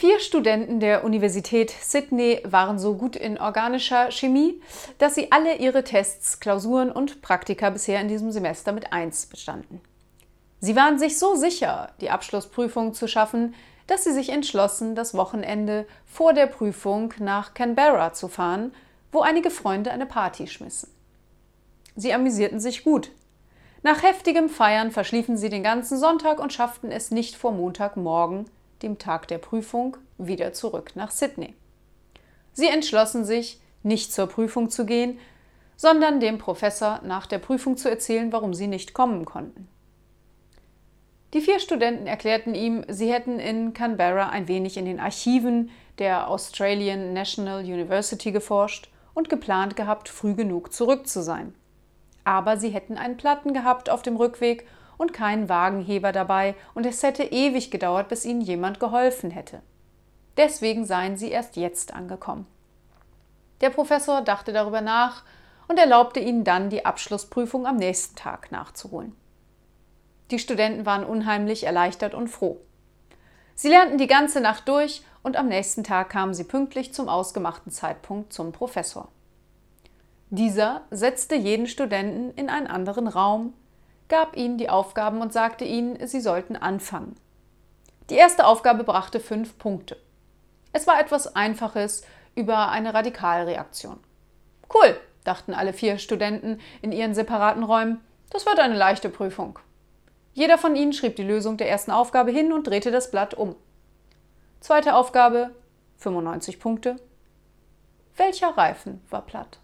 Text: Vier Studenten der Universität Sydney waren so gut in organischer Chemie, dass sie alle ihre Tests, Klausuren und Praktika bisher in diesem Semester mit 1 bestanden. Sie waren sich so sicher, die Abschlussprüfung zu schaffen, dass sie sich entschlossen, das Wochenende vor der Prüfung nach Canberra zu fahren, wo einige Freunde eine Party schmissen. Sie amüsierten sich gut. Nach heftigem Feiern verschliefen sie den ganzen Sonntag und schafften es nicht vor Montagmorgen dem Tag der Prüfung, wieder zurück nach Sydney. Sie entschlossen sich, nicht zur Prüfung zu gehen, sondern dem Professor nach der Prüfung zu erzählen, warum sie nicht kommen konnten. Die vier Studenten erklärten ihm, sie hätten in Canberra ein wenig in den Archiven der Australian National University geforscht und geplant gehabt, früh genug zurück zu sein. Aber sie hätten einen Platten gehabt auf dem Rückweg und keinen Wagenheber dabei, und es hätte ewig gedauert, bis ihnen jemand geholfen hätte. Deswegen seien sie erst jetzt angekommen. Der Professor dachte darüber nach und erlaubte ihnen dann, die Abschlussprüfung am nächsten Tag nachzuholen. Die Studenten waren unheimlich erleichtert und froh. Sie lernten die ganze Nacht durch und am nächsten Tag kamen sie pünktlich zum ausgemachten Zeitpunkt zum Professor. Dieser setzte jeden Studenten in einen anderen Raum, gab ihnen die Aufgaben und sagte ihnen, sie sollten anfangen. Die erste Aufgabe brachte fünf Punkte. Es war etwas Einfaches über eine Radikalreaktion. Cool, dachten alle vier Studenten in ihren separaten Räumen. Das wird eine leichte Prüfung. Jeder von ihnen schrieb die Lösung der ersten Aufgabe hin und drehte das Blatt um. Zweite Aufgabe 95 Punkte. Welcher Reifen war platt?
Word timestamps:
Vier 0.00 0.18
Studenten 0.18 0.80
der 0.80 1.04
Universität 1.04 1.70
Sydney 1.70 2.40
waren 2.44 2.78
so 2.78 2.94
gut 2.94 3.16
in 3.16 3.38
organischer 3.38 4.10
Chemie, 4.10 4.58
dass 4.96 5.14
sie 5.14 5.30
alle 5.30 5.56
ihre 5.56 5.84
Tests, 5.84 6.40
Klausuren 6.40 6.90
und 6.90 7.20
Praktika 7.20 7.68
bisher 7.68 8.00
in 8.00 8.08
diesem 8.08 8.32
Semester 8.32 8.72
mit 8.72 8.94
1 8.94 9.26
bestanden. 9.26 9.82
Sie 10.58 10.74
waren 10.74 10.98
sich 10.98 11.18
so 11.18 11.34
sicher, 11.34 11.92
die 12.00 12.08
Abschlussprüfung 12.08 12.94
zu 12.94 13.08
schaffen, 13.08 13.54
dass 13.88 14.04
sie 14.04 14.14
sich 14.14 14.30
entschlossen, 14.30 14.94
das 14.94 15.12
Wochenende 15.12 15.86
vor 16.06 16.32
der 16.32 16.46
Prüfung 16.46 17.12
nach 17.18 17.52
Canberra 17.52 18.14
zu 18.14 18.28
fahren, 18.28 18.72
wo 19.12 19.20
einige 19.20 19.50
Freunde 19.50 19.90
eine 19.90 20.06
Party 20.06 20.46
schmissen. 20.46 20.88
Sie 21.94 22.14
amüsierten 22.14 22.58
sich 22.58 22.84
gut. 22.84 23.10
Nach 23.82 24.02
heftigem 24.02 24.48
Feiern 24.48 24.92
verschliefen 24.92 25.36
sie 25.36 25.50
den 25.50 25.62
ganzen 25.62 25.98
Sonntag 25.98 26.38
und 26.38 26.54
schafften 26.54 26.90
es 26.90 27.10
nicht 27.10 27.36
vor 27.36 27.52
Montagmorgen 27.52 28.46
dem 28.82 28.98
Tag 28.98 29.28
der 29.28 29.38
Prüfung, 29.38 29.96
wieder 30.18 30.52
zurück 30.52 30.92
nach 30.94 31.10
Sydney. 31.10 31.54
Sie 32.52 32.68
entschlossen 32.68 33.24
sich, 33.24 33.60
nicht 33.82 34.12
zur 34.12 34.26
Prüfung 34.26 34.68
zu 34.68 34.84
gehen, 34.84 35.18
sondern 35.76 36.20
dem 36.20 36.38
Professor 36.38 37.00
nach 37.04 37.26
der 37.26 37.38
Prüfung 37.38 37.76
zu 37.76 37.88
erzählen, 37.88 38.32
warum 38.32 38.52
sie 38.52 38.66
nicht 38.66 38.92
kommen 38.92 39.24
konnten. 39.24 39.68
Die 41.32 41.40
vier 41.40 41.60
Studenten 41.60 42.06
erklärten 42.06 42.54
ihm, 42.54 42.84
sie 42.88 43.12
hätten 43.12 43.38
in 43.38 43.72
Canberra 43.72 44.30
ein 44.30 44.48
wenig 44.48 44.76
in 44.76 44.84
den 44.84 44.98
Archiven 44.98 45.70
der 45.98 46.28
Australian 46.28 47.12
National 47.12 47.60
University 47.60 48.32
geforscht 48.32 48.90
und 49.14 49.28
geplant 49.28 49.76
gehabt, 49.76 50.08
früh 50.08 50.34
genug 50.34 50.72
zurück 50.72 51.06
zu 51.06 51.22
sein. 51.22 51.54
Aber 52.24 52.56
sie 52.56 52.70
hätten 52.70 52.98
einen 52.98 53.16
Platten 53.16 53.54
gehabt 53.54 53.90
auf 53.90 54.02
dem 54.02 54.16
Rückweg 54.16 54.66
und 55.00 55.14
keinen 55.14 55.48
Wagenheber 55.48 56.12
dabei, 56.12 56.54
und 56.74 56.84
es 56.84 57.02
hätte 57.02 57.22
ewig 57.22 57.70
gedauert, 57.70 58.08
bis 58.10 58.26
ihnen 58.26 58.42
jemand 58.42 58.80
geholfen 58.80 59.30
hätte. 59.30 59.62
Deswegen 60.36 60.84
seien 60.84 61.16
sie 61.16 61.30
erst 61.30 61.56
jetzt 61.56 61.94
angekommen. 61.94 62.46
Der 63.62 63.70
Professor 63.70 64.20
dachte 64.20 64.52
darüber 64.52 64.82
nach 64.82 65.22
und 65.68 65.78
erlaubte 65.78 66.20
ihnen 66.20 66.44
dann, 66.44 66.68
die 66.68 66.84
Abschlussprüfung 66.84 67.66
am 67.66 67.76
nächsten 67.76 68.14
Tag 68.14 68.52
nachzuholen. 68.52 69.16
Die 70.30 70.38
Studenten 70.38 70.84
waren 70.84 71.04
unheimlich 71.04 71.64
erleichtert 71.64 72.12
und 72.12 72.28
froh. 72.28 72.60
Sie 73.54 73.70
lernten 73.70 73.96
die 73.96 74.06
ganze 74.06 74.42
Nacht 74.42 74.68
durch 74.68 75.02
und 75.22 75.38
am 75.38 75.48
nächsten 75.48 75.82
Tag 75.82 76.10
kamen 76.10 76.34
sie 76.34 76.44
pünktlich 76.44 76.92
zum 76.92 77.08
ausgemachten 77.08 77.72
Zeitpunkt 77.72 78.34
zum 78.34 78.52
Professor. 78.52 79.08
Dieser 80.28 80.82
setzte 80.90 81.36
jeden 81.36 81.66
Studenten 81.66 82.32
in 82.36 82.50
einen 82.50 82.66
anderen 82.66 83.08
Raum, 83.08 83.54
gab 84.10 84.36
ihnen 84.36 84.58
die 84.58 84.68
Aufgaben 84.68 85.22
und 85.22 85.32
sagte 85.32 85.64
ihnen, 85.64 86.06
sie 86.06 86.20
sollten 86.20 86.56
anfangen. 86.56 87.16
Die 88.10 88.16
erste 88.16 88.46
Aufgabe 88.46 88.84
brachte 88.84 89.20
fünf 89.20 89.56
Punkte. 89.56 89.96
Es 90.72 90.86
war 90.86 91.00
etwas 91.00 91.34
Einfaches 91.34 92.02
über 92.34 92.68
eine 92.68 92.92
Radikalreaktion. 92.92 93.98
Cool, 94.74 95.00
dachten 95.24 95.54
alle 95.54 95.72
vier 95.72 95.98
Studenten 95.98 96.60
in 96.82 96.92
ihren 96.92 97.14
separaten 97.14 97.62
Räumen. 97.62 98.00
Das 98.30 98.46
wird 98.46 98.58
eine 98.58 98.76
leichte 98.76 99.08
Prüfung. 99.08 99.58
Jeder 100.32 100.58
von 100.58 100.76
ihnen 100.76 100.92
schrieb 100.92 101.16
die 101.16 101.24
Lösung 101.24 101.56
der 101.56 101.70
ersten 101.70 101.90
Aufgabe 101.90 102.30
hin 102.30 102.52
und 102.52 102.66
drehte 102.66 102.90
das 102.90 103.10
Blatt 103.10 103.34
um. 103.34 103.56
Zweite 104.60 104.94
Aufgabe 104.94 105.54
95 105.98 106.60
Punkte. 106.60 106.96
Welcher 108.16 108.56
Reifen 108.56 109.00
war 109.08 109.22
platt? 109.22 109.58